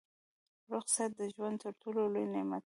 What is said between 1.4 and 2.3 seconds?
تر ټولو لوی